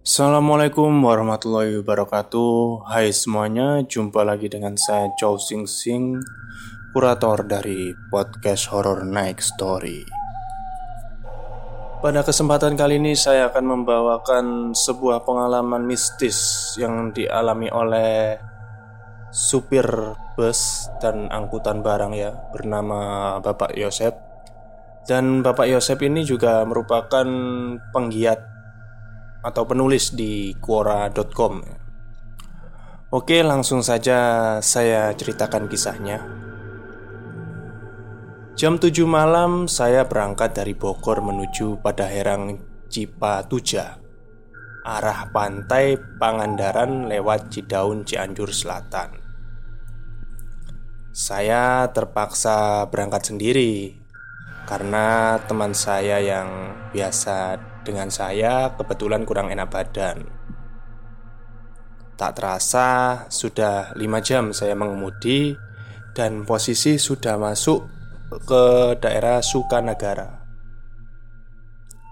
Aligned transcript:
Assalamualaikum 0.00 1.04
warahmatullahi 1.04 1.84
wabarakatuh. 1.84 2.88
Hai 2.88 3.12
semuanya, 3.12 3.84
jumpa 3.84 4.24
lagi 4.24 4.48
dengan 4.48 4.72
saya 4.72 5.12
Chow 5.20 5.36
Sing 5.36 5.68
Sing 5.68 6.16
Kurator 6.96 7.44
dari 7.44 7.92
podcast 8.08 8.72
Horror 8.72 9.04
Night 9.04 9.44
Story. 9.44 10.00
Pada 12.00 12.24
kesempatan 12.24 12.80
kali 12.80 12.96
ini 12.96 13.12
saya 13.12 13.52
akan 13.52 13.64
membawakan 13.76 14.72
sebuah 14.72 15.20
pengalaman 15.28 15.84
mistis 15.84 16.72
Yang 16.80 17.20
dialami 17.20 17.68
oleh 17.68 18.40
supir 19.28 19.84
bus 20.32 20.88
dan 21.04 21.28
angkutan 21.28 21.84
barang 21.84 22.16
ya 22.16 22.32
Bernama 22.56 23.36
Bapak 23.44 23.76
Yosep. 23.76 24.16
Dan 25.04 25.44
Bapak 25.44 25.68
Yosep 25.68 26.00
ini 26.08 26.24
juga 26.24 26.64
merupakan 26.64 27.28
penggiat 27.92 28.49
atau 29.40 29.64
penulis 29.64 30.12
di 30.12 30.52
quora.com. 30.60 31.60
Oke, 33.10 33.42
langsung 33.42 33.82
saja 33.82 34.58
saya 34.62 35.10
ceritakan 35.16 35.66
kisahnya. 35.66 36.22
Jam 38.60 38.76
7 38.76 39.08
malam 39.08 39.72
saya 39.72 40.04
berangkat 40.04 40.52
dari 40.52 40.76
Bogor 40.76 41.24
menuju 41.24 41.80
pada 41.80 42.04
Herang 42.04 42.60
Cipatuja 42.92 43.96
Arah 44.84 45.32
pantai 45.32 45.96
Pangandaran 45.96 47.08
lewat 47.08 47.48
Cidaun 47.48 48.04
Cianjur 48.04 48.52
Selatan 48.52 49.16
Saya 51.08 51.88
terpaksa 51.88 52.84
berangkat 52.92 53.32
sendiri 53.32 53.99
Karena 54.70 55.34
teman 55.50 55.74
saya 55.74 56.22
yang 56.22 56.46
biasa 56.94 57.58
dengan 57.82 58.06
saya 58.06 58.70
kebetulan 58.78 59.26
kurang 59.26 59.50
enak 59.50 59.66
badan. 59.66 60.30
Tak 62.14 62.38
terasa 62.38 62.88
sudah 63.26 63.90
lima 63.98 64.22
jam 64.22 64.54
saya 64.54 64.78
mengemudi 64.78 65.58
Dan 66.14 66.46
posisi 66.46 67.02
sudah 67.02 67.34
masuk 67.34 67.86
ke 68.46 68.94
daerah 69.02 69.42
Sukanagara. 69.42 70.42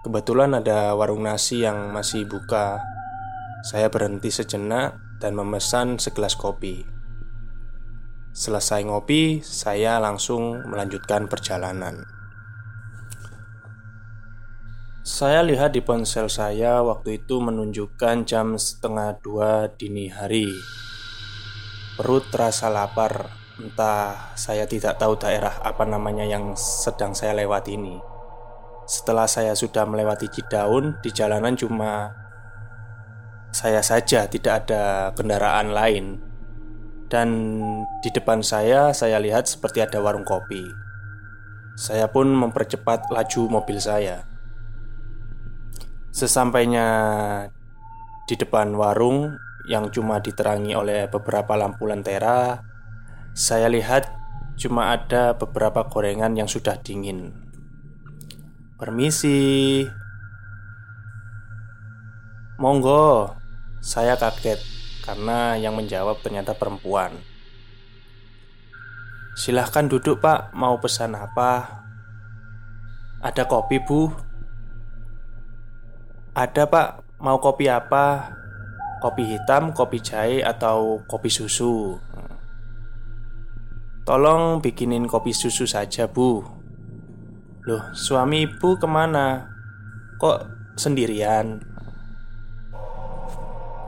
Kebetulan 0.03 0.55
ada 0.55 0.95
warung 0.95 1.23
nasi 1.23 1.63
yang 1.63 1.91
masih 1.95 2.27
buka. 2.27 2.79
Saya 3.63 3.91
berhenti 3.91 4.31
sejenak 4.31 4.99
dan 5.19 5.35
memesan 5.35 5.99
segelas 5.99 6.35
kopi. 6.39 6.87
Selesai 8.31 8.87
ngopi, 8.87 9.43
saya 9.43 9.99
langsung 9.99 10.63
melanjutkan 10.63 11.27
perjalanan. 11.27 12.18
Saya 15.19 15.43
lihat 15.43 15.75
di 15.75 15.83
ponsel 15.83 16.31
saya 16.31 16.79
waktu 16.79 17.19
itu 17.19 17.43
menunjukkan 17.43 18.23
jam 18.23 18.55
setengah 18.55 19.19
dua 19.19 19.67
dini 19.67 20.07
hari. 20.07 20.47
Perut 21.99 22.23
terasa 22.31 22.71
lapar. 22.71 23.27
Entah 23.59 24.31
saya 24.39 24.63
tidak 24.63 24.95
tahu 24.95 25.19
daerah 25.19 25.59
apa 25.59 25.83
namanya 25.83 26.23
yang 26.23 26.55
sedang 26.55 27.11
saya 27.11 27.35
lewati 27.35 27.75
ini. 27.75 27.99
Setelah 28.87 29.27
saya 29.27 29.59
sudah 29.59 29.83
melewati 29.83 30.31
Cidaun 30.31 31.03
Di 31.03 31.11
jalanan 31.11 31.59
cuma 31.59 32.15
Saya 33.51 33.83
saja 33.83 34.23
tidak 34.23 34.71
ada 34.71 35.11
kendaraan 35.19 35.75
lain. 35.75 36.23
Dan 37.11 37.27
di 37.99 38.07
depan 38.07 38.39
saya 38.39 38.95
saya 38.95 39.19
lihat 39.19 39.51
seperti 39.51 39.83
ada 39.83 39.99
warung 39.99 40.23
kopi. 40.23 40.63
Saya 41.75 42.07
pun 42.07 42.31
mempercepat 42.31 43.11
laju 43.11 43.59
mobil 43.59 43.83
saya 43.83 44.28
Sesampainya 46.09 46.87
di 48.25 48.35
depan 48.37 48.73
warung 48.73 49.37
yang 49.69 49.93
cuma 49.93 50.17
diterangi 50.17 50.73
oleh 50.73 51.05
beberapa 51.05 51.53
lampu 51.53 51.85
lentera, 51.85 52.65
saya 53.37 53.69
lihat 53.69 54.09
cuma 54.57 54.91
ada 54.91 55.37
beberapa 55.37 55.85
gorengan 55.85 56.33
yang 56.33 56.49
sudah 56.49 56.81
dingin. 56.81 57.31
Permisi, 58.75 59.85
monggo. 62.57 63.35
Saya 63.79 64.19
kaget 64.19 64.59
karena 65.07 65.55
yang 65.55 65.79
menjawab 65.79 66.19
ternyata 66.19 66.51
perempuan. 66.51 67.15
Silahkan 69.39 69.87
duduk, 69.87 70.19
Pak. 70.19 70.51
Mau 70.51 70.75
pesan 70.83 71.15
apa? 71.15 71.79
Ada 73.23 73.47
kopi, 73.47 73.79
Bu. 73.79 74.11
Ada 76.37 76.69
pak, 76.69 77.17
mau 77.25 77.41
kopi 77.41 77.65
apa? 77.65 78.37
Kopi 79.01 79.33
hitam, 79.33 79.73
kopi 79.73 79.97
jahe, 79.97 80.45
atau 80.45 81.01
kopi 81.09 81.25
susu? 81.25 81.97
Tolong 84.05 84.61
bikinin 84.61 85.09
kopi 85.09 85.33
susu 85.33 85.69
saja 85.69 86.09
bu 86.09 86.41
Loh, 87.69 87.83
suami 87.93 88.45
ibu 88.49 88.73
ke 88.77 88.89
mana? 88.89 89.45
Kok 90.17 90.37
sendirian? 90.77 91.61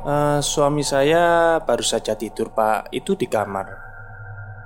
Uh, 0.01 0.37
suami 0.41 0.81
saya 0.85 1.57
baru 1.61 1.85
saja 1.85 2.17
tidur 2.17 2.53
pak 2.57 2.89
Itu 2.89 3.13
di 3.13 3.29
kamar 3.29 3.69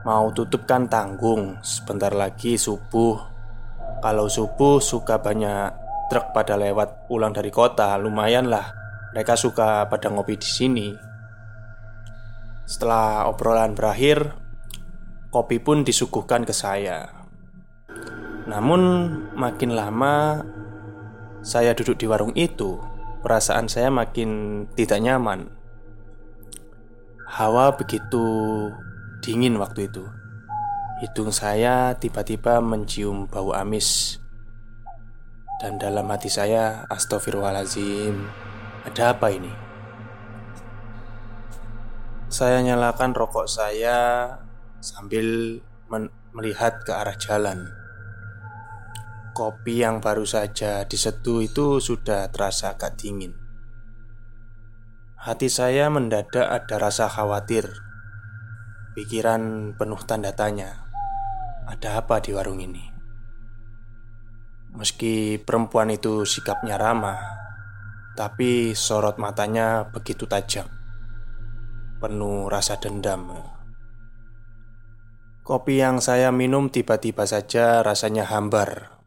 Mau 0.07 0.31
tutupkan 0.31 0.87
tanggung 0.87 1.59
Sebentar 1.59 2.15
lagi 2.15 2.55
subuh 2.55 3.19
Kalau 3.99 4.31
subuh 4.31 4.79
suka 4.79 5.19
banyak 5.19 5.84
truk 6.09 6.31
pada 6.33 6.53
lewat 6.57 7.09
pulang 7.09 7.33
dari 7.33 7.49
kota, 7.49 7.97
lumayan 7.97 8.49
lah. 8.49 8.73
Mereka 9.13 9.33
suka 9.39 9.87
pada 9.87 10.11
ngopi 10.11 10.35
di 10.37 10.49
sini. 10.49 10.87
Setelah 12.65 13.29
obrolan 13.29 13.77
berakhir, 13.77 14.35
kopi 15.31 15.61
pun 15.61 15.85
disuguhkan 15.85 16.43
ke 16.43 16.53
saya. 16.53 17.09
Namun, 18.45 18.81
makin 19.33 19.73
lama 19.73 20.43
saya 21.45 21.77
duduk 21.77 22.01
di 22.01 22.05
warung 22.09 22.33
itu, 22.33 22.77
perasaan 23.21 23.69
saya 23.69 23.93
makin 23.93 24.65
tidak 24.73 25.01
nyaman. 25.01 25.49
Hawa 27.25 27.73
begitu 27.73 28.25
dingin 29.21 29.57
waktu 29.57 29.89
itu. 29.89 30.05
Hidung 31.01 31.33
saya 31.33 31.97
tiba-tiba 31.97 32.63
mencium 32.63 33.27
bau 33.27 33.51
amis 33.51 34.17
dan 35.55 35.79
dalam 35.79 36.11
hati 36.11 36.27
saya, 36.27 36.83
astagfirullahaladzim 36.91 38.27
Ada 38.83 39.15
apa 39.15 39.31
ini? 39.31 39.51
Saya 42.27 42.59
nyalakan 42.59 43.15
rokok 43.15 43.47
saya 43.47 44.27
sambil 44.83 45.59
melihat 46.35 46.83
ke 46.83 46.91
arah 46.91 47.15
jalan 47.15 47.71
Kopi 49.31 49.83
yang 49.83 50.03
baru 50.03 50.27
saja 50.27 50.83
diseduh 50.83 51.43
itu 51.43 51.79
sudah 51.79 52.27
terasa 52.31 52.75
agak 52.75 52.99
dingin 52.99 53.35
Hati 55.15 55.47
saya 55.47 55.87
mendadak 55.87 56.45
ada 56.45 56.75
rasa 56.77 57.07
khawatir 57.07 57.71
Pikiran 58.93 59.73
penuh 59.79 59.99
tanda 60.03 60.35
tanya 60.35 60.87
Ada 61.67 62.03
apa 62.03 62.19
di 62.19 62.35
warung 62.35 62.59
ini? 62.59 62.94
Meski 64.75 65.39
perempuan 65.39 65.87
itu 65.87 66.27
sikapnya 66.27 66.75
ramah, 66.75 67.15
tapi 68.19 68.75
sorot 68.75 69.15
matanya 69.15 69.87
begitu 69.87 70.27
tajam, 70.27 70.67
penuh 72.03 72.51
rasa 72.51 72.75
dendam. 72.75 73.39
Kopi 75.47 75.79
yang 75.79 76.03
saya 76.03 76.27
minum 76.35 76.67
tiba-tiba 76.67 77.23
saja 77.23 77.87
rasanya 77.87 78.27
hambar, 78.27 78.99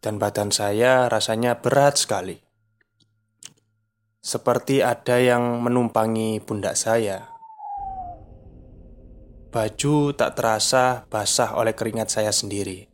dan 0.00 0.16
badan 0.16 0.48
saya 0.48 1.12
rasanya 1.12 1.60
berat 1.60 2.00
sekali, 2.00 2.40
seperti 4.24 4.80
ada 4.80 5.20
yang 5.20 5.60
menumpangi 5.60 6.40
pundak 6.40 6.80
saya. 6.80 7.28
Baju 9.52 10.16
tak 10.16 10.32
terasa 10.32 11.04
basah 11.12 11.60
oleh 11.60 11.76
keringat 11.76 12.08
saya 12.08 12.32
sendiri. 12.32 12.91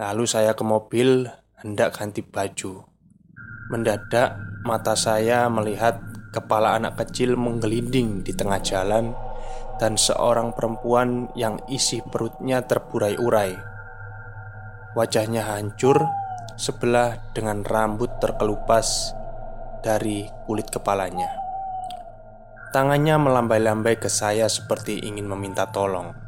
Lalu 0.00 0.24
saya 0.24 0.56
ke 0.56 0.64
mobil 0.64 1.28
hendak 1.60 2.00
ganti 2.00 2.24
baju. 2.24 2.88
Mendadak 3.68 4.40
mata 4.64 4.96
saya 4.96 5.52
melihat 5.52 6.00
kepala 6.32 6.80
anak 6.80 6.96
kecil 6.96 7.36
menggelinding 7.36 8.24
di 8.24 8.32
tengah 8.32 8.60
jalan 8.64 9.12
dan 9.76 10.00
seorang 10.00 10.56
perempuan 10.56 11.28
yang 11.36 11.60
isi 11.68 12.00
perutnya 12.00 12.64
terburai-urai. 12.64 13.52
Wajahnya 14.96 15.44
hancur 15.44 16.04
sebelah 16.56 17.18
dengan 17.32 17.64
rambut 17.64 18.16
terkelupas 18.20 19.16
dari 19.82 20.28
kulit 20.46 20.70
kepalanya. 20.70 21.28
Tangannya 22.72 23.20
melambai-lambai 23.20 24.00
ke 24.00 24.08
saya 24.08 24.48
seperti 24.48 25.04
ingin 25.04 25.28
meminta 25.28 25.68
tolong. 25.68 26.21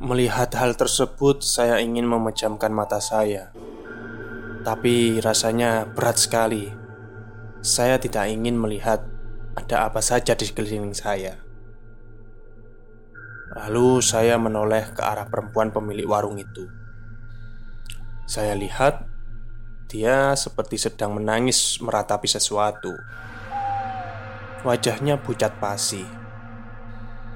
Melihat 0.00 0.48
hal 0.56 0.80
tersebut, 0.80 1.44
saya 1.44 1.76
ingin 1.76 2.08
memejamkan 2.08 2.72
mata 2.72 3.04
saya. 3.04 3.52
Tapi 4.64 5.20
rasanya 5.20 5.84
berat 5.92 6.16
sekali. 6.16 6.72
Saya 7.60 8.00
tidak 8.00 8.32
ingin 8.32 8.56
melihat 8.56 9.04
ada 9.52 9.84
apa 9.84 10.00
saja 10.00 10.32
di 10.32 10.48
sekeliling 10.48 10.96
saya. 10.96 11.44
Lalu 13.60 14.00
saya 14.00 14.40
menoleh 14.40 14.88
ke 14.96 15.04
arah 15.04 15.28
perempuan 15.28 15.68
pemilik 15.68 16.08
warung 16.08 16.40
itu. 16.40 16.64
Saya 18.24 18.56
lihat 18.56 19.04
dia 19.92 20.32
seperti 20.32 20.80
sedang 20.80 21.20
menangis 21.20 21.76
meratapi 21.76 22.24
sesuatu. 22.24 22.96
Wajahnya 24.64 25.20
pucat 25.20 25.60
pasi, 25.60 26.08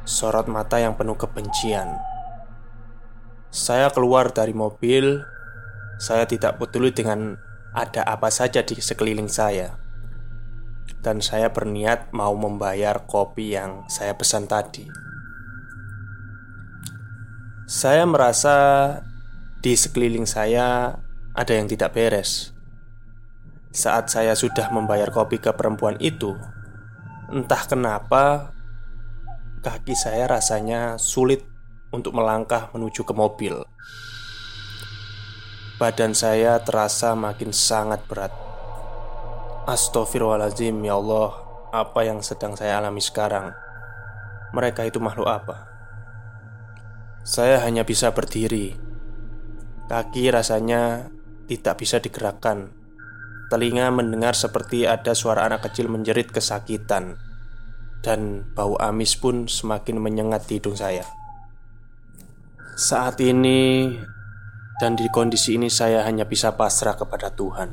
sorot 0.08 0.48
mata 0.48 0.80
yang 0.80 0.96
penuh 0.96 1.20
kebencian. 1.20 2.13
Saya 3.54 3.86
keluar 3.94 4.34
dari 4.34 4.50
mobil. 4.50 5.22
Saya 6.02 6.26
tidak 6.26 6.58
peduli 6.58 6.90
dengan 6.90 7.38
ada 7.70 8.02
apa 8.02 8.26
saja 8.26 8.66
di 8.66 8.74
sekeliling 8.74 9.30
saya, 9.30 9.78
dan 11.06 11.22
saya 11.22 11.54
berniat 11.54 12.10
mau 12.10 12.34
membayar 12.34 13.06
kopi 13.06 13.54
yang 13.54 13.86
saya 13.86 14.18
pesan 14.18 14.50
tadi. 14.50 14.90
Saya 17.70 18.02
merasa 18.10 18.56
di 19.62 19.78
sekeliling 19.78 20.26
saya 20.26 20.98
ada 21.30 21.52
yang 21.54 21.70
tidak 21.70 21.94
beres. 21.94 22.50
Saat 23.70 24.10
saya 24.10 24.34
sudah 24.34 24.66
membayar 24.74 25.14
kopi 25.14 25.38
ke 25.38 25.54
perempuan 25.54 25.94
itu, 26.02 26.34
Entah 27.30 27.62
kenapa 27.70 28.50
kaki 29.62 29.94
saya 29.94 30.26
rasanya 30.26 30.98
sulit 30.98 31.53
untuk 31.94 32.18
melangkah 32.18 32.74
menuju 32.74 33.06
ke 33.06 33.14
mobil. 33.14 33.62
Badan 35.78 36.12
saya 36.12 36.58
terasa 36.58 37.14
makin 37.14 37.54
sangat 37.54 38.02
berat. 38.10 38.34
Astaghfirullahaladzim, 39.70 40.76
ya 40.82 40.98
Allah, 40.98 41.30
apa 41.70 42.02
yang 42.02 42.20
sedang 42.20 42.58
saya 42.58 42.82
alami 42.82 43.00
sekarang? 43.00 43.54
Mereka 44.52 44.86
itu 44.86 44.98
makhluk 44.98 45.30
apa? 45.30 45.66
Saya 47.22 47.62
hanya 47.64 47.86
bisa 47.86 48.12
berdiri. 48.12 48.76
Kaki 49.88 50.32
rasanya 50.32 51.12
tidak 51.44 51.76
bisa 51.76 52.00
digerakkan 52.00 52.72
Telinga 53.52 53.92
mendengar 53.92 54.32
seperti 54.32 54.88
ada 54.88 55.12
suara 55.12 55.44
anak 55.44 55.68
kecil 55.68 55.92
menjerit 55.92 56.32
kesakitan 56.32 57.20
Dan 58.00 58.48
bau 58.56 58.80
amis 58.80 59.12
pun 59.20 59.44
semakin 59.44 60.00
menyengat 60.00 60.48
di 60.48 60.56
hidung 60.56 60.72
saya 60.72 61.04
Saat 62.74 63.22
ini 63.22 63.94
dan 64.82 64.98
di 64.98 65.06
kondisi 65.06 65.54
ini 65.54 65.70
saya 65.70 66.02
hanya 66.02 66.26
bisa 66.26 66.58
pasrah 66.58 66.98
kepada 66.98 67.30
Tuhan. 67.30 67.70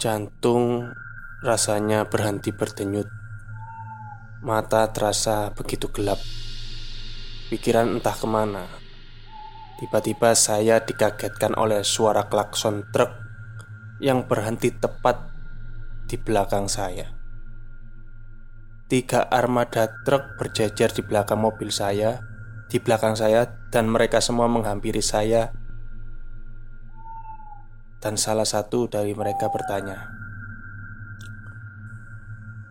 Jantung 0.00 0.88
rasanya 1.44 2.08
berhenti 2.08 2.56
berdenyut. 2.56 3.04
Mata 4.40 4.88
terasa 4.88 5.52
begitu 5.52 5.92
gelap. 5.92 6.16
Pikiran 7.52 8.00
entah 8.00 8.16
ke 8.16 8.24
mana. 8.24 8.64
Tiba-tiba 9.76 10.32
saya 10.32 10.80
dikagetkan 10.80 11.52
oleh 11.52 11.84
suara 11.84 12.32
klakson 12.32 12.88
truk 12.88 13.12
yang 14.00 14.24
berhenti 14.24 14.72
tepat 14.72 15.28
di 16.08 16.16
belakang 16.16 16.64
saya. 16.64 17.15
Tiga 18.86 19.26
armada 19.26 19.90
truk 20.06 20.38
berjejer 20.38 20.94
di 20.94 21.02
belakang 21.02 21.42
mobil 21.42 21.74
saya, 21.74 22.22
di 22.70 22.78
belakang 22.78 23.18
saya, 23.18 23.66
dan 23.74 23.90
mereka 23.90 24.22
semua 24.22 24.46
menghampiri 24.46 25.02
saya. 25.02 25.50
Dan 27.98 28.14
salah 28.14 28.46
satu 28.46 28.86
dari 28.86 29.10
mereka 29.10 29.50
bertanya, 29.50 30.06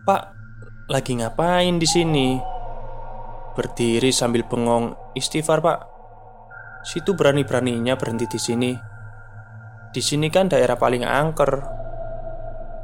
"Pak, 0.08 0.24
lagi 0.88 1.20
ngapain 1.20 1.76
di 1.76 1.84
sini?" 1.84 2.40
Berdiri 3.52 4.08
sambil 4.08 4.48
bengong, 4.48 4.96
"Istighfar, 5.12 5.60
Pak." 5.60 5.78
Situ 6.80 7.12
berani-beraninya 7.12 7.92
berhenti 8.00 8.24
di 8.24 8.40
sini. 8.40 8.72
Di 9.92 10.00
sini 10.00 10.32
kan 10.32 10.48
daerah 10.48 10.80
paling 10.80 11.04
angker. 11.04 11.52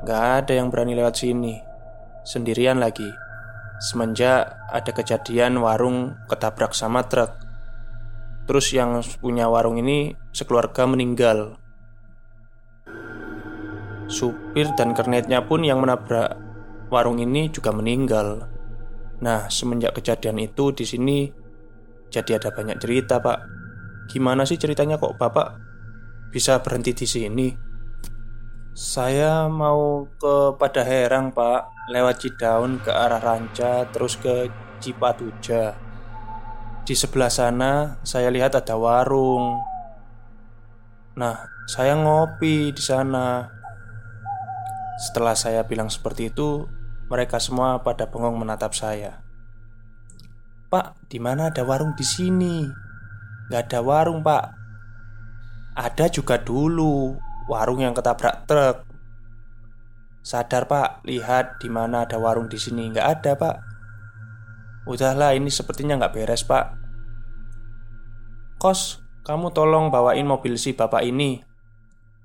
Gak 0.05 0.23
ada 0.45 0.53
yang 0.53 0.69
berani 0.69 0.93
lewat 0.93 1.17
sini. 1.17 1.72
Sendirian 2.23 2.79
lagi. 2.79 3.11
Semenjak 3.83 4.55
ada 4.71 4.91
kejadian 4.95 5.59
warung 5.59 6.15
ketabrak 6.31 6.71
sama 6.71 7.03
truk. 7.11 7.35
Terus 8.47 8.71
yang 8.71 9.03
punya 9.19 9.51
warung 9.51 9.79
ini 9.79 10.15
sekeluarga 10.31 10.87
meninggal. 10.87 11.59
Supir 14.07 14.71
dan 14.79 14.95
kernetnya 14.95 15.43
pun 15.43 15.67
yang 15.67 15.83
menabrak 15.83 16.39
warung 16.95 17.19
ini 17.19 17.51
juga 17.51 17.75
meninggal. 17.75 18.47
Nah, 19.23 19.51
semenjak 19.51 19.99
kejadian 19.99 20.39
itu 20.43 20.71
di 20.71 20.87
sini 20.87 21.19
jadi 22.13 22.37
ada 22.39 22.53
banyak 22.53 22.77
cerita, 22.77 23.19
Pak. 23.19 23.39
Gimana 24.13 24.45
sih 24.45 24.61
ceritanya 24.61 25.01
kok 25.01 25.17
Bapak 25.17 25.57
bisa 26.29 26.61
berhenti 26.61 26.93
di 26.93 27.07
sini? 27.09 27.72
Saya 28.73 29.53
mau 29.53 30.09
ke 30.17 30.57
pada 30.57 30.81
Herang 30.81 31.29
Pak. 31.29 31.93
Lewat 31.93 32.25
Cidaun 32.25 32.81
ke 32.81 32.89
arah 32.89 33.21
Ranca 33.21 33.85
Terus 33.93 34.17
ke 34.17 34.49
Cipatuja. 34.81 35.77
Di 36.81 36.97
sebelah 36.97 37.29
sana 37.29 38.01
saya 38.01 38.33
lihat 38.33 38.57
ada 38.57 38.73
warung. 38.81 39.61
Nah 41.21 41.45
saya 41.69 42.01
ngopi 42.01 42.73
di 42.73 42.81
sana. 42.81 43.53
Setelah 45.05 45.37
saya 45.37 45.69
bilang 45.69 45.89
seperti 45.93 46.31
itu 46.33 46.69
Mereka 47.13 47.37
semua 47.45 47.85
pada 47.85 48.09
bengong 48.09 48.41
menatap 48.41 48.73
saya. 48.73 49.21
Pak, 50.73 51.13
di 51.13 51.21
mana 51.21 51.53
ada 51.53 51.61
warung 51.61 51.93
di 51.93 52.09
sini? 52.09 52.65
Gak 53.53 53.69
ada 53.69 53.85
warung 53.85 54.25
pak. 54.25 54.57
Ada 55.77 56.09
juga 56.09 56.41
dulu 56.41 57.21
Warung 57.51 57.83
yang 57.83 57.95
ketabrak 57.95 58.47
truk. 58.47 58.87
Sadar 60.23 60.71
pak, 60.71 61.03
lihat 61.03 61.59
di 61.59 61.67
mana 61.67 62.07
ada 62.07 62.15
warung 62.23 62.47
di 62.47 62.55
sini. 62.55 62.95
Gak 62.95 63.09
ada 63.19 63.33
pak. 63.35 63.57
Udahlah 64.87 65.35
ini 65.35 65.51
sepertinya 65.51 65.99
nggak 65.99 66.15
beres 66.15 66.47
pak. 66.47 66.75
Kos, 68.63 69.03
kamu 69.27 69.51
tolong 69.51 69.91
bawain 69.91 70.27
mobil 70.27 70.55
si 70.55 70.75
bapak 70.75 71.03
ini. 71.03 71.43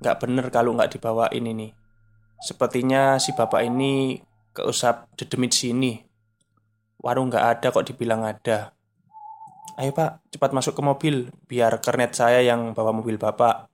Gak 0.01 0.21
bener 0.21 0.53
kalau 0.53 0.77
nggak 0.77 0.97
dibawain 0.97 1.41
ini. 1.41 1.73
Sepertinya 2.37 3.17
si 3.17 3.33
bapak 3.33 3.65
ini 3.65 4.21
keusap 4.53 5.09
dedemit 5.17 5.57
sini. 5.57 5.97
Warung 7.01 7.33
nggak 7.33 7.45
ada 7.57 7.67
kok 7.73 7.85
dibilang 7.89 8.21
ada. 8.21 8.77
Ayo 9.77 9.93
pak, 9.93 10.25
cepat 10.33 10.57
masuk 10.57 10.73
ke 10.73 10.81
mobil 10.81 11.29
Biar 11.45 11.77
kernet 11.77 12.17
saya 12.17 12.41
yang 12.41 12.73
bawa 12.73 12.89
mobil 12.89 13.21
bapak 13.21 13.66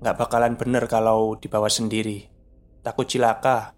Nggak 0.00 0.16
bakalan 0.16 0.56
bener 0.56 0.88
kalau 0.88 1.36
dibawa 1.36 1.68
sendiri. 1.68 2.24
Takut 2.80 3.04
cilaka. 3.04 3.76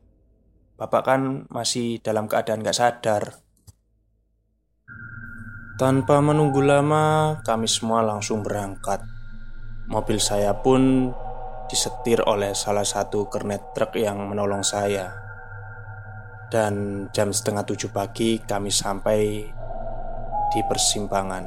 Bapak 0.78 1.02
kan 1.02 1.50
masih 1.50 1.98
dalam 1.98 2.30
keadaan 2.30 2.62
nggak 2.62 2.78
sadar. 2.78 3.42
Tanpa 5.82 6.22
menunggu 6.22 6.62
lama, 6.62 7.42
kami 7.42 7.66
semua 7.66 8.06
langsung 8.06 8.46
berangkat. 8.46 9.02
Mobil 9.90 10.22
saya 10.22 10.54
pun 10.62 11.10
disetir 11.66 12.22
oleh 12.22 12.54
salah 12.54 12.86
satu 12.86 13.26
kernet 13.26 13.74
truk 13.74 13.98
yang 13.98 14.22
menolong 14.30 14.62
saya. 14.62 15.10
Dan 16.54 17.08
jam 17.10 17.34
setengah 17.34 17.66
tujuh 17.66 17.90
pagi 17.90 18.38
kami 18.38 18.70
sampai 18.70 19.20
di 20.54 20.60
persimpangan. 20.70 21.44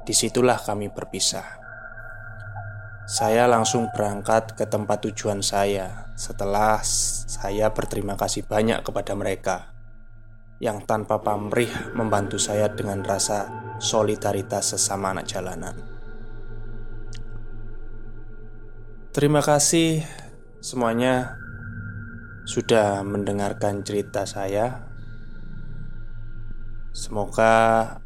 Di 0.00 0.16
situlah 0.16 0.56
kami 0.56 0.88
berpisah. 0.88 1.65
Saya 3.06 3.46
langsung 3.46 3.86
berangkat 3.94 4.58
ke 4.58 4.66
tempat 4.66 5.06
tujuan 5.06 5.38
saya 5.38 6.10
setelah 6.18 6.82
saya 6.82 7.70
berterima 7.70 8.18
kasih 8.18 8.42
banyak 8.42 8.82
kepada 8.82 9.14
mereka 9.14 9.70
yang 10.58 10.82
tanpa 10.82 11.22
pamrih 11.22 11.70
membantu 11.94 12.42
saya 12.42 12.66
dengan 12.66 13.06
rasa 13.06 13.46
solidaritas 13.78 14.74
sesama 14.74 15.14
anak 15.14 15.30
jalanan. 15.30 15.78
Terima 19.14 19.38
kasih 19.38 20.02
semuanya 20.58 21.38
sudah 22.42 23.06
mendengarkan 23.06 23.86
cerita 23.86 24.26
saya 24.26 24.86
Semoga 26.96 27.52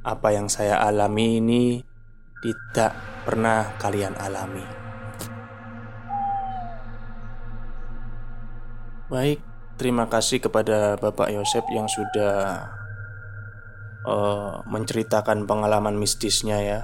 apa 0.02 0.34
yang 0.34 0.50
saya 0.50 0.82
alami 0.82 1.38
ini 1.38 1.78
tidak 2.42 2.90
pernah 3.22 3.78
kalian 3.78 4.18
alami. 4.18 4.79
Baik, 9.10 9.42
terima 9.74 10.06
kasih 10.06 10.38
kepada 10.38 10.94
Bapak 10.94 11.34
Yosep 11.34 11.66
yang 11.74 11.90
sudah 11.90 12.62
uh, 14.06 14.62
menceritakan 14.70 15.50
pengalaman 15.50 15.98
mistisnya 15.98 16.62
ya. 16.62 16.80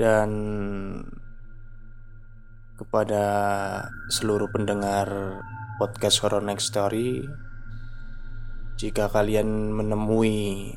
Dan 0.00 0.30
kepada 2.80 3.24
seluruh 4.08 4.48
pendengar 4.48 5.36
podcast 5.76 6.24
Horror 6.24 6.40
Next 6.40 6.72
Story 6.72 7.28
Jika 8.80 9.12
kalian 9.12 9.76
menemui 9.76 10.72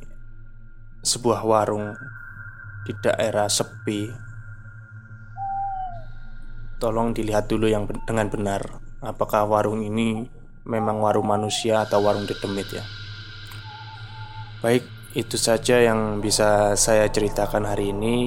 sebuah 1.00 1.48
warung 1.48 1.96
di 2.84 2.92
daerah 3.00 3.48
sepi 3.48 4.12
Tolong 6.84 7.16
dilihat 7.16 7.48
dulu 7.48 7.72
yang 7.72 7.88
dengan 8.04 8.28
benar 8.28 8.83
Apakah 9.04 9.44
warung 9.44 9.84
ini 9.84 10.24
memang 10.64 11.04
warung 11.04 11.28
manusia 11.28 11.84
atau 11.84 12.00
warung 12.00 12.24
dedemit 12.24 12.72
ya 12.72 12.84
Baik, 14.64 14.88
itu 15.12 15.36
saja 15.36 15.84
yang 15.84 16.24
bisa 16.24 16.80
saya 16.80 17.12
ceritakan 17.12 17.68
hari 17.68 17.92
ini 17.92 18.18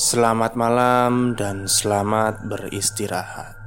Selamat 0.00 0.56
malam 0.56 1.36
dan 1.36 1.68
selamat 1.68 2.48
beristirahat. 2.48 3.59